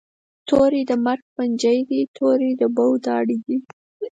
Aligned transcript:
توری 0.47 0.81
د 0.89 0.91
مرګ 1.05 1.23
پنجی 1.35 1.79
دي، 1.89 2.01
توری 2.17 2.51
د 2.61 2.63
بو 2.75 2.87
داړي 3.05 3.37
دي 3.45 3.57